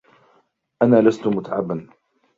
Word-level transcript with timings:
أنا 0.81 1.01
لست 1.01 1.27
متعباً. 1.27 1.89